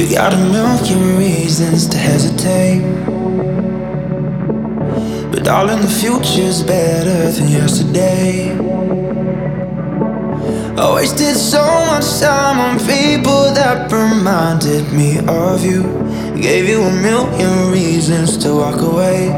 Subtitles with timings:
[0.00, 2.80] You got a million reasons to hesitate.
[5.30, 8.56] But darling, the future's better than yesterday.
[10.78, 15.82] I wasted so much time on people that reminded me of you.
[16.40, 19.28] Gave you a million reasons to walk away.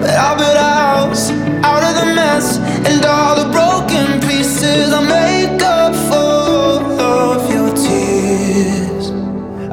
[0.00, 1.30] But I built a house
[1.64, 4.92] out of the mess and all the broken pieces.
[4.92, 6.21] I make up for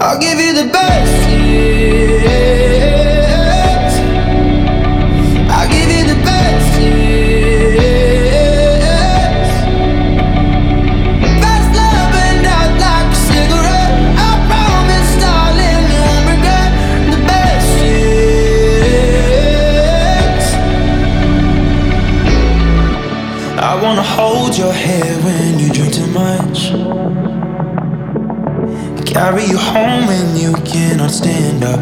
[0.02, 3.19] I'll give you the best years.
[29.20, 31.82] Carry you home when you cannot stand up.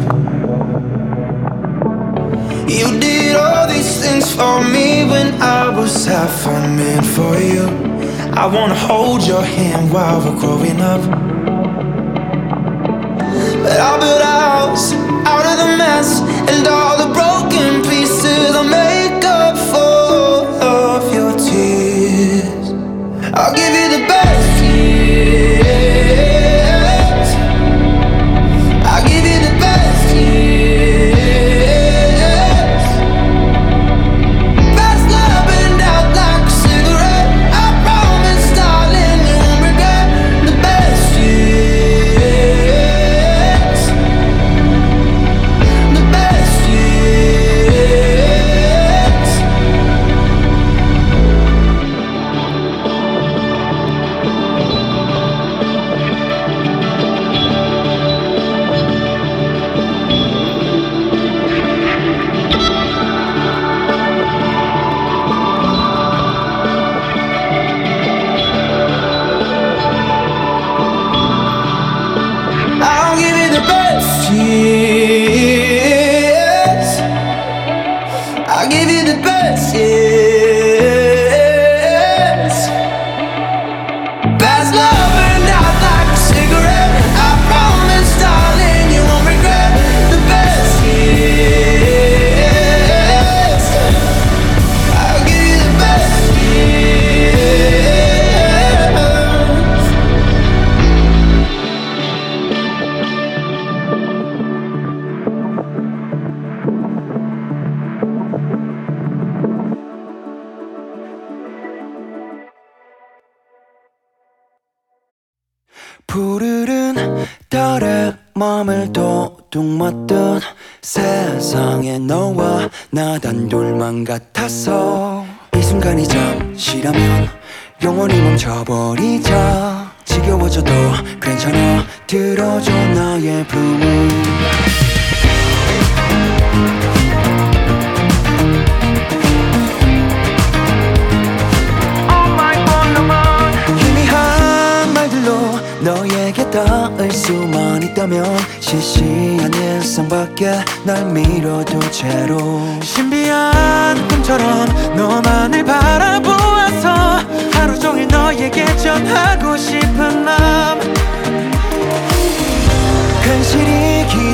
[2.67, 7.65] You did all these things for me when I was half a man for you.
[8.33, 11.01] I wanna hold your hand while we're growing up.
[13.63, 14.93] But I built a house
[15.31, 16.21] out of the mess
[16.51, 18.55] and all the broken pieces.
[18.55, 22.73] I make up for all of your tears.
[23.35, 23.86] I'll give you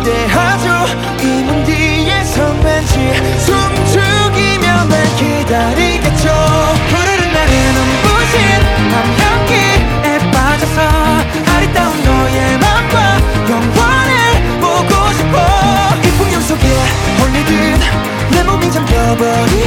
[0.03, 0.67] 기대하죠.
[1.21, 2.93] 이 문 뒤에선 왠지
[3.39, 6.29] 숨죽이며 날 기다리겠죠.
[6.89, 8.35] 푸르른 날의 눈부신
[8.91, 10.81] 밤향기에 빠져서
[11.55, 13.17] 아리따운 너의 맘과
[13.49, 15.37] 영원을 보고 싶어.
[16.03, 16.67] 이 풍경 속에
[17.19, 17.79] 홀리듯
[18.31, 19.62] 내 몸이 잠겨버리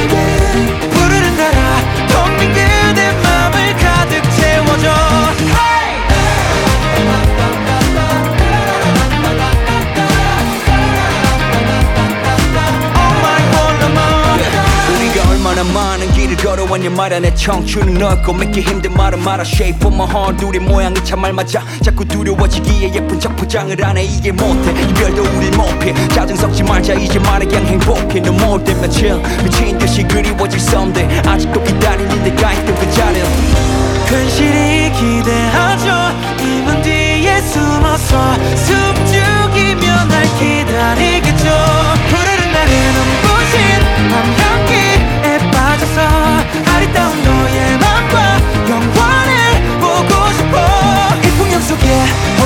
[15.57, 20.07] 얼마나 많은 길을 걸어왔냐 말야 내 청춘은 넓고 믿기 힘든 말은 말아 Shape of my
[20.07, 20.45] heart.
[20.45, 21.63] 우리 모양이 참 알맞아.
[21.81, 24.69] 자꾸 두려워지기에 예쁜 척 포장을 안해 이게 못해.
[24.83, 26.93] 이별도 우릴 못해 짜증 섞지 말자.
[26.93, 28.19] 이제 말해 그냥 행복해.
[28.19, 33.23] 너 모을 때 며칠 미친 듯이 그리워질 썸들 아직도 기다리는 데가 있던 그 자리
[34.09, 35.89] 괜시리 기대하죠.
[36.39, 41.49] 이문 뒤에 숨어서 숨죽이며 날 기다리겠죠.
[42.09, 44.46] 푸르른 날의 눈부신 아리
[46.93, 48.39] 따운 너의 맘과
[48.69, 50.57] 영원을 보고 싶어.
[51.23, 52.36] 이 풍경 속에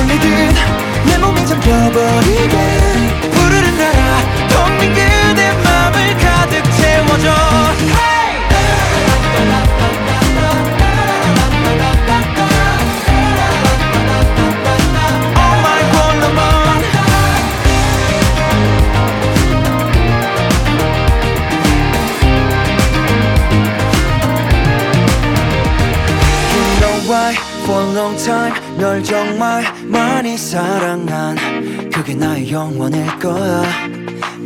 [28.12, 33.62] long time 널 정말 많이 사랑한 그게 나의 영원일 거야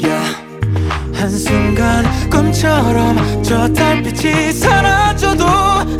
[0.02, 0.36] yeah.
[1.14, 5.46] 한순간 꿈처럼 저 달빛이 사라져도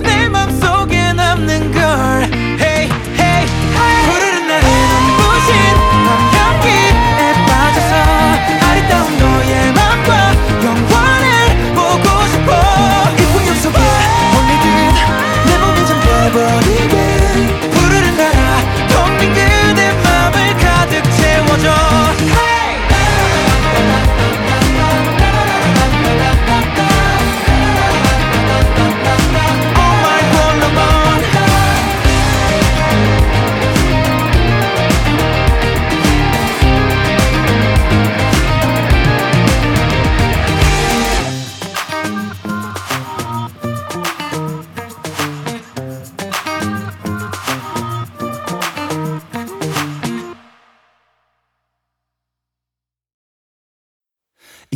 [0.02, 2.55] 내 맘속에 남는 걸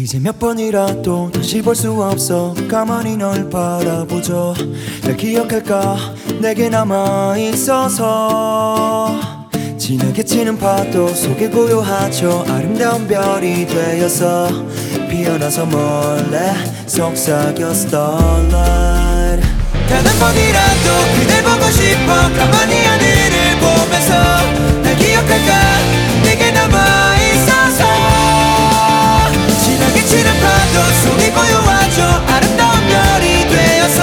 [0.02, 2.54] 이제 몇 번이라도 다시 볼 수 없어.
[2.70, 4.54] 가만히 널 바라보죠.
[5.02, 5.96] 날 기억할까?
[6.40, 9.20] 내게 남아 있어서.
[9.78, 12.44] 진하게 치는 파도 속에 고요하죠.
[12.48, 14.48] 아름다운 별이 되어서.
[15.10, 16.54] 피어나서 몰래
[16.86, 19.42] 속삭여 starlight
[19.88, 20.88] 단 한 번이라도
[21.18, 22.06] 그댈 보고 싶어.
[22.38, 24.12] 가만히 하늘을 보면서
[24.82, 25.99] 날 기억할까
[30.70, 32.02] 파도 속이 고요하죠.
[32.28, 34.02] 아름다운 별이 되어서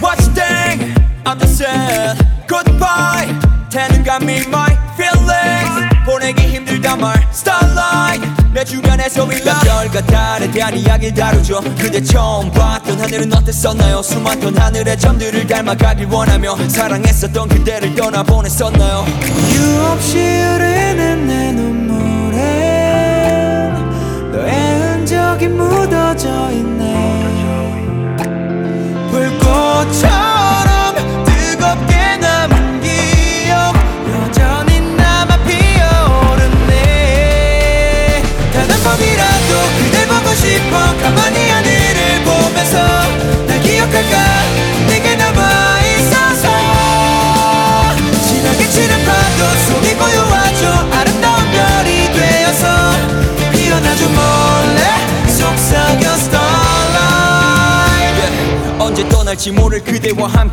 [0.01, 0.95] What's thing
[1.25, 3.35] I'm the sad Goodbye.
[3.71, 5.87] 태는 감히 my feelings.
[6.05, 8.37] 보내기 힘들단 말 Starlight.
[8.57, 11.61] 내 주변에서 일러 별과 달에 대한 이야기 다루죠.
[11.79, 14.01] 그대 처음 봤던 하늘은 어땠었나요?
[14.01, 19.05] 수많던 하늘의 점들을 닮아가길 원하며 사랑했었던 그대를 떠나보냈었나요?
[19.51, 19.76] 이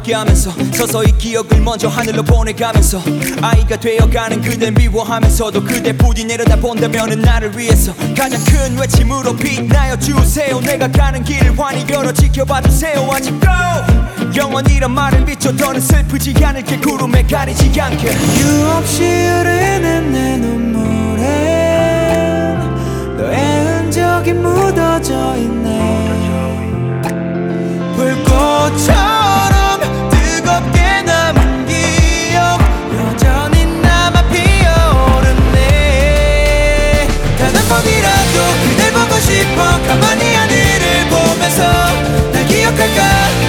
[0.04, 3.02] 함께하면서 서서히 기억을 먼저 하늘로 보내가면서
[3.42, 10.60] 아이가 되어가는 그댈 미워하면서도 그대 부디 내려다본다면은 나를 위해서 가장 큰 외침으로 빛나여 주세요.
[10.60, 13.10] 내가 가는 길을 환히 걸어 지켜봐 주세요.
[13.12, 13.48] 아직도
[14.36, 18.12] 영원이란 말을 비춰 더는 슬프지 않을게 구름에 가리지 않게.
[18.12, 21.24] 이유 없이 흐르는 내 눈물에
[23.18, 26.04] 너의 흔적이 묻어져 있네.
[27.96, 29.33] 불꽃처럼
[39.94, 41.64] 가만히 하늘을 보면서
[42.32, 43.43] 날 기억할까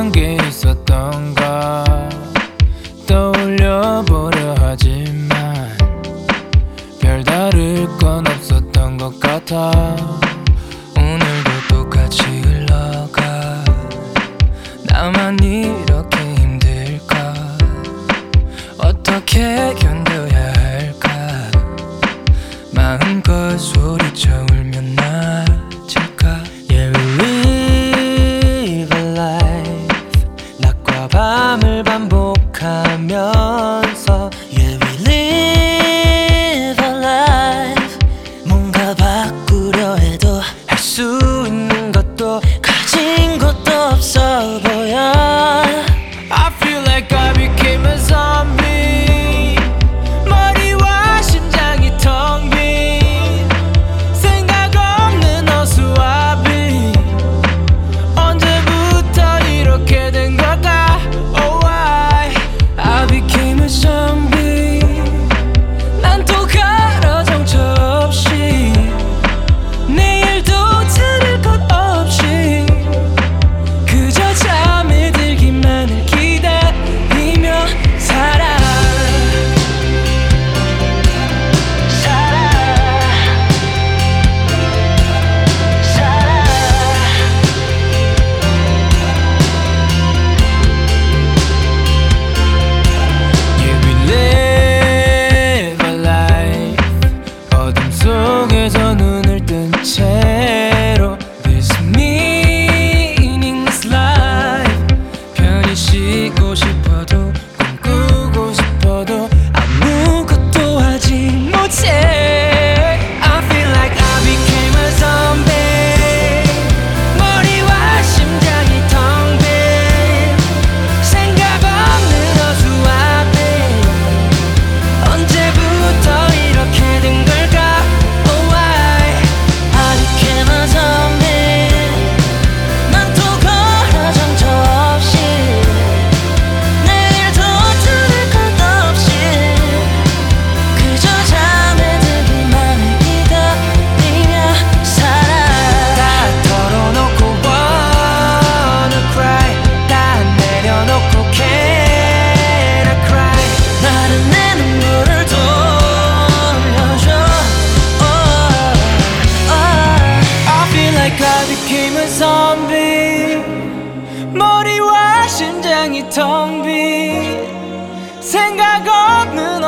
[0.00, 1.84] 특별한 게 있었던가.
[3.06, 5.28] 떠올려 보려 하지만
[7.00, 9.89] 별다를 건 없었던 것 같아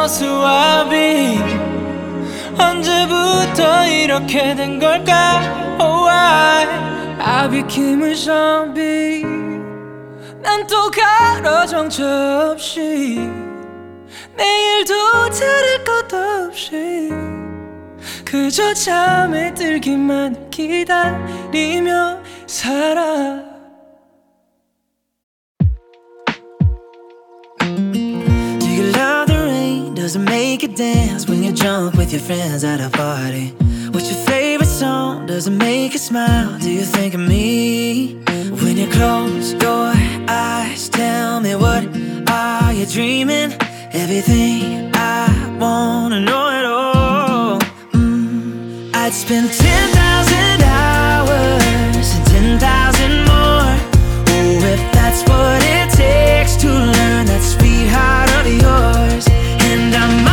[0.09, 1.38] 수압이
[2.59, 5.40] 언제부터 이렇게 된 걸까?
[5.78, 6.66] Oh why?
[7.18, 9.25] I became a zombie
[10.42, 13.28] 난또 가로 정처 없이
[14.37, 16.16] 내일도 자랄 것도
[16.49, 17.11] 없이
[18.25, 23.51] 그저 잠에 들기만 기다리며 살아.
[30.02, 33.50] Does it make you dance when you're drunk with your friends at a party?
[33.92, 35.26] What's your favorite song?
[35.26, 36.59] Does it make you smile?
[36.59, 38.16] Do you think of me?
[38.50, 39.92] When you close your
[40.26, 41.87] eyes, tell me what
[42.28, 43.52] are you dreaming?
[43.92, 47.61] Everything I wanna know at all.
[47.92, 52.92] Mm, I'd spend 10,000 hours and 10,000
[59.95, 60.32] and I'm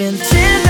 [0.00, 0.69] been 10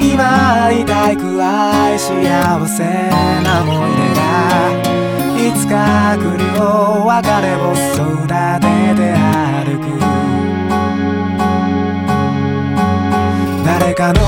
[0.00, 2.12] 今会いたいくらい幸
[2.68, 2.84] せ
[3.42, 4.22] な思い出が
[5.36, 9.88] いつか来るお別れを育てて歩く。
[13.64, 14.20] 誰かの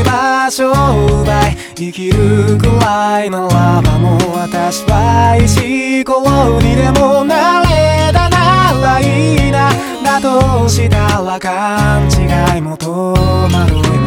[0.00, 9.70] 居場所を奪い生きるくらいならばもう私は石ころにでもなれたならいいな。
[10.02, 13.99] だとしたら勘違いも戸惑う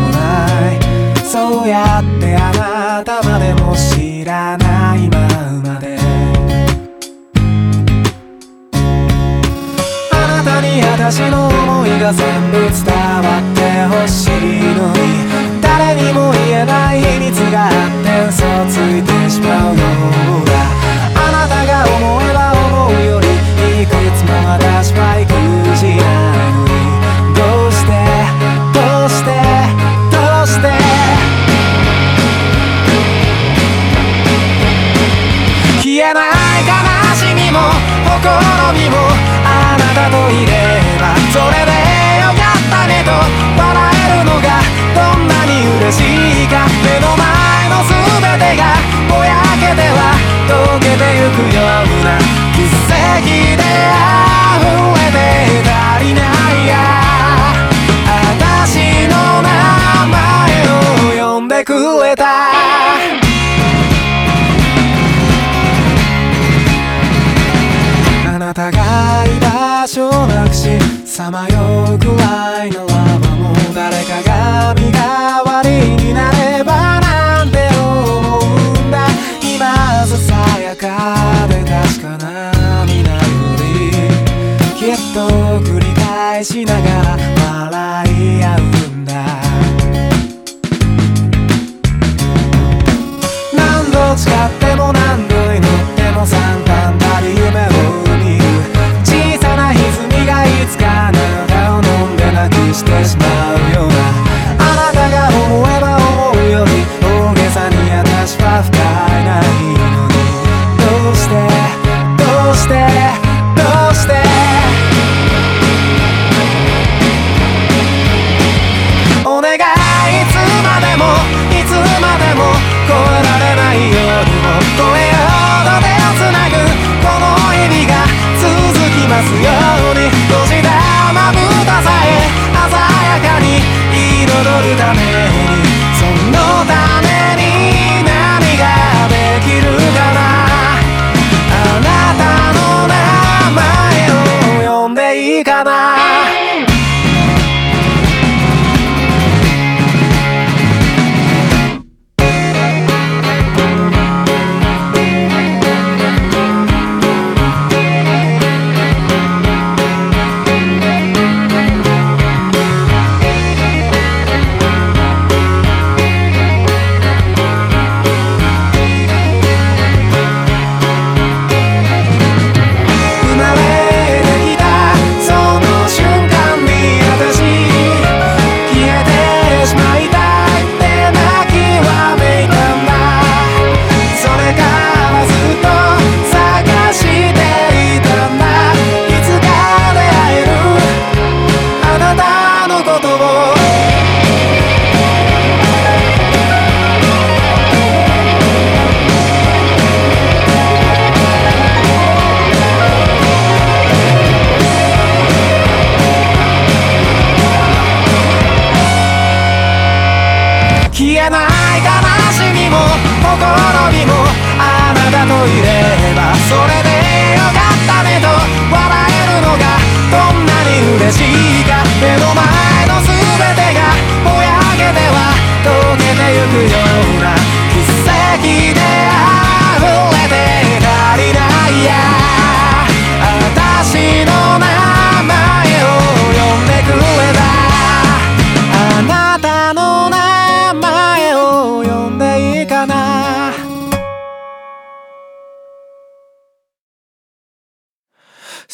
[1.33, 5.27] そうやってあなたまでも知らないま
[5.63, 5.97] まで。
[10.11, 13.22] あなたに私の思いが全部伝わ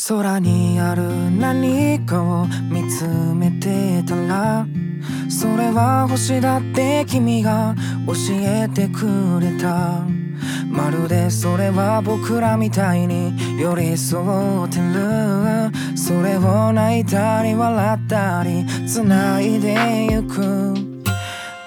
[0.08, 4.66] 空にある何かを見つめてたら
[5.30, 7.76] それは星だって君が
[8.08, 10.06] 教えてくれた。
[10.70, 15.98] まるでそれは僕らみたいに寄り添ってる。
[15.98, 20.74] それを泣いたり笑ったり繋いでゆく。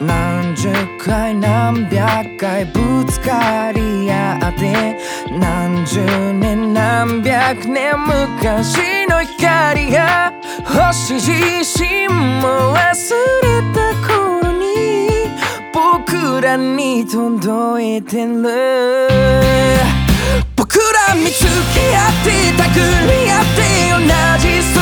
[0.00, 0.72] 何十
[1.04, 4.91] 回何百回ぶつかり合って
[5.38, 6.00] 何十
[6.34, 10.32] 年何百年昔の光が
[10.64, 15.30] 星自身も忘れた頃に
[15.72, 19.08] 僕らに届いてる。
[20.54, 21.40] 僕ら見つ
[21.74, 22.82] け合ってたくり
[23.30, 23.60] 合って
[23.90, 24.00] 同
[24.38, 24.80] じ空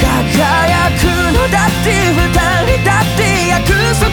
[0.00, 1.02] 輝く
[1.36, 2.20] のだって二
[2.76, 3.66] 人だって約
[3.98, 4.06] 束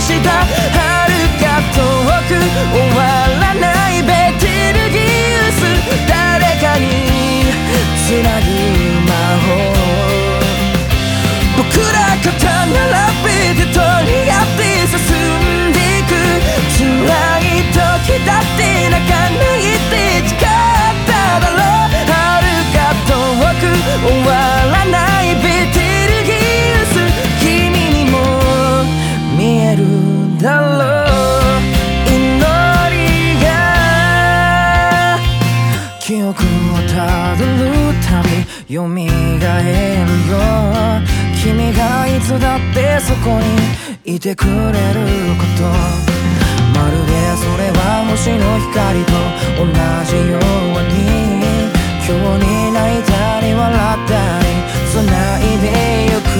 [0.00, 0.26] した。
[0.74, 1.78] 遥か遠
[2.26, 2.30] く
[2.72, 3.00] 終わ
[3.40, 4.08] らないベ
[4.40, 4.47] テ
[5.58, 5.62] す
[6.08, 6.86] 誰かに
[8.06, 8.46] つなぐ
[9.08, 9.12] 魔
[9.44, 9.46] 法
[11.56, 12.30] 僕ら肩
[12.66, 12.78] 並
[13.24, 13.28] べ
[13.58, 14.96] て取り合って進
[15.68, 16.10] んでいく
[16.78, 16.80] 辛
[17.40, 17.76] い時
[18.24, 19.67] だって泣かない
[43.28, 43.38] こ
[44.04, 45.04] にいてくれる
[45.36, 45.68] こと。
[46.72, 49.12] まるでそれは星の光と
[49.60, 49.68] 同
[50.08, 50.96] じように。
[52.08, 54.48] 今日に泣いたり笑ったり
[54.88, 54.96] 繋
[55.44, 55.68] いで
[56.08, 56.32] ゆく。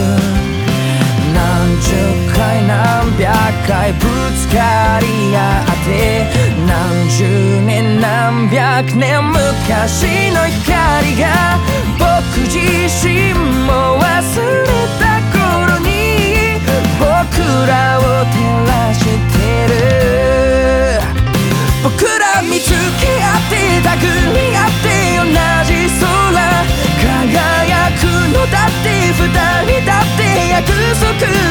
[1.37, 1.93] 何十
[2.33, 3.29] 回何百
[3.69, 4.01] 回ぶ
[4.33, 4.57] つか
[5.03, 6.25] り合って。
[6.67, 6.73] 何
[7.11, 7.21] 十
[7.67, 11.59] 年何百年昔の光が
[12.01, 12.09] 僕
[12.49, 12.57] 自
[13.07, 13.35] 身
[13.67, 14.05] も忘
[14.41, 15.28] れた
[17.67, 18.37] らを照
[18.67, 19.09] らして
[19.69, 19.73] る
[21.83, 22.69] 僕ら見つ
[23.01, 24.87] け合ってたぐり合って
[25.19, 25.25] 同
[25.65, 25.71] じ
[26.01, 26.07] 空
[27.01, 30.21] 輝くのだって二人だって
[30.51, 30.67] 約
[30.99, 31.09] 束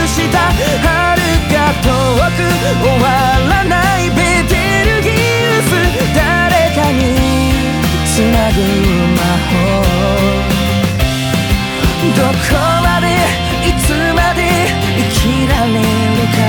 [0.07, 0.35] した
[0.83, 1.17] 遥
[1.51, 1.87] か遠
[2.35, 2.39] く
[2.81, 3.05] 終わ
[3.49, 4.15] らないベ
[4.47, 4.53] テ
[4.85, 5.11] ルギウ
[5.63, 5.71] ス。
[6.15, 6.17] 誰
[6.75, 7.01] かに
[8.05, 8.57] つなぐ
[9.15, 9.19] 魔
[9.49, 9.55] 法。
[12.15, 12.31] どこ
[12.83, 12.96] までいつまで
[15.49, 15.81] られる
[16.35, 16.39] か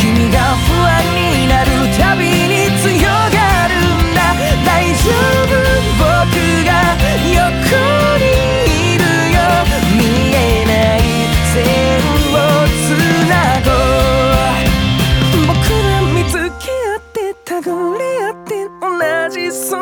[0.00, 0.36] 君が
[0.66, 2.30] 不安になるたびに
[2.82, 4.18] 強がるんだ。
[4.64, 5.04] 大丈
[5.44, 5.54] 夫
[5.98, 6.04] 僕
[6.64, 6.70] が
[7.34, 7.40] 横
[8.18, 8.24] に
[8.94, 9.38] いるよ。
[9.96, 9.98] 見
[10.34, 10.36] え
[10.66, 10.98] ない
[11.52, 11.54] 線
[12.32, 12.34] を
[12.84, 12.86] つ
[13.28, 13.32] な
[13.64, 13.66] ご
[15.32, 15.46] う。
[15.46, 17.64] 僕ら見つけ合ってたぐ
[17.98, 18.84] り合って同
[19.30, 19.36] じ
[19.70, 19.74] 空。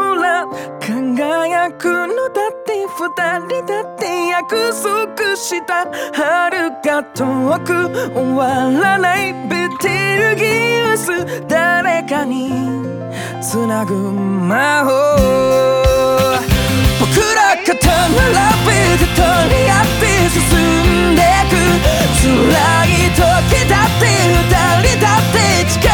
[0.80, 3.00] 輝くのだって二
[3.48, 5.70] 人だって約束した。
[6.12, 6.53] 遥
[7.02, 10.44] 遠く終わらないベテルギ
[10.92, 11.10] ウス
[11.48, 12.52] 誰かに
[13.42, 14.90] つなぐ魔法
[17.00, 17.74] 僕ら肩
[18.08, 18.22] 並
[18.66, 20.38] べて取り合って進
[21.12, 21.20] んで
[21.50, 21.52] く。
[22.22, 22.30] 辛
[22.86, 23.20] い時
[23.68, 24.46] だって二
[24.86, 25.36] 人だって
[25.68, 25.90] 誓っ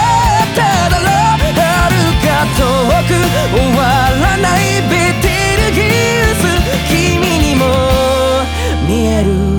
[0.55, 0.59] た
[0.91, 1.49] だろう。
[1.57, 1.65] 遥
[2.21, 2.61] か遠
[3.09, 3.11] く
[3.51, 3.81] 終わ
[4.21, 4.93] らないベ
[5.23, 5.25] テ
[5.57, 6.45] ルギウス。
[6.89, 6.93] 君
[7.39, 7.65] にも
[8.87, 9.50] 見える。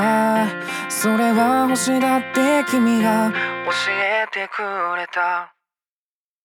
[0.00, 0.48] ら
[0.88, 3.36] それは星だって君が教
[3.90, 4.62] えてく
[4.96, 5.61] れた。